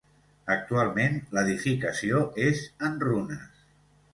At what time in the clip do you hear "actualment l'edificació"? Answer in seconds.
0.53-2.25